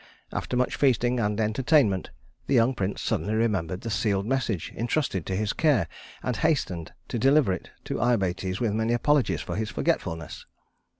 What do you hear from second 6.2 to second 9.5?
and hastened to deliver it to Iobates with many apologies